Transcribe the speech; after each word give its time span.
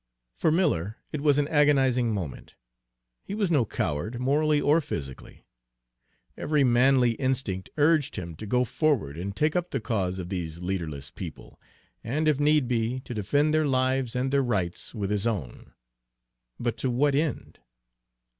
For 0.35 0.51
Miller 0.51 0.97
it 1.11 1.21
was 1.21 1.37
an 1.37 1.47
agonizing 1.49 2.11
moment. 2.11 2.55
He 3.23 3.35
was 3.35 3.51
no 3.51 3.65
coward, 3.67 4.19
morally 4.19 4.59
or 4.59 4.81
physically. 4.81 5.45
Every 6.35 6.63
manly 6.63 7.11
instinct 7.11 7.69
urged 7.77 8.15
him 8.15 8.35
to 8.37 8.47
go 8.47 8.65
forward 8.65 9.15
and 9.15 9.35
take 9.35 9.55
up 9.55 9.69
the 9.69 9.79
cause 9.79 10.17
of 10.17 10.29
these 10.29 10.57
leaderless 10.59 11.11
people, 11.11 11.61
and, 12.03 12.27
if 12.27 12.39
need 12.39 12.67
be, 12.67 12.97
to 13.01 13.13
defend 13.13 13.53
their 13.53 13.67
lives 13.67 14.15
and 14.15 14.31
their 14.33 14.41
rights 14.41 14.95
with 14.95 15.11
his 15.11 15.27
own, 15.27 15.71
but 16.59 16.77
to 16.77 16.89
what 16.89 17.13
end? 17.13 17.59